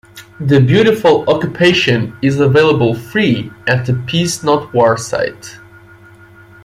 [0.39, 5.59] "The Beautiful Occupation" is available free at the Peace Not War site.